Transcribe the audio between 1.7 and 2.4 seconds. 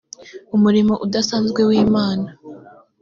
imana